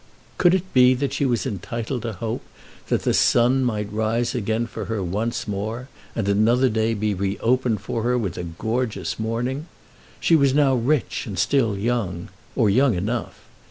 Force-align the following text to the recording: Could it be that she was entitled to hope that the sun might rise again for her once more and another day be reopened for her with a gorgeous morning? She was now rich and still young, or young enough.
Could 0.39 0.55
it 0.55 0.63
be 0.73 0.95
that 0.95 1.13
she 1.13 1.27
was 1.27 1.45
entitled 1.45 2.01
to 2.01 2.13
hope 2.13 2.41
that 2.87 3.03
the 3.03 3.13
sun 3.13 3.63
might 3.63 3.93
rise 3.93 4.33
again 4.33 4.65
for 4.65 4.85
her 4.85 5.03
once 5.03 5.47
more 5.47 5.89
and 6.15 6.27
another 6.27 6.69
day 6.69 6.95
be 6.95 7.13
reopened 7.13 7.81
for 7.81 8.01
her 8.01 8.17
with 8.17 8.35
a 8.35 8.43
gorgeous 8.43 9.19
morning? 9.19 9.67
She 10.19 10.35
was 10.35 10.55
now 10.55 10.73
rich 10.73 11.27
and 11.27 11.37
still 11.37 11.77
young, 11.77 12.29
or 12.55 12.67
young 12.67 12.95
enough. 12.95 13.41